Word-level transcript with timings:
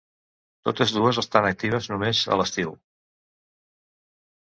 Totes 0.69 0.93
dues 0.95 1.19
estan 1.23 1.49
actives 1.51 1.91
només 1.93 2.25
a 2.37 2.41
l'estiu. 2.43 2.77